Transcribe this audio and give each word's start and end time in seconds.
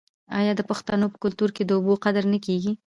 آیا 0.39 0.53
د 0.57 0.61
پښتنو 0.69 1.05
په 1.13 1.17
کلتور 1.23 1.49
کې 1.55 1.63
د 1.65 1.71
اوبو 1.77 1.93
قدر 2.05 2.23
نه 2.33 2.39
کیږي؟ 2.45 2.71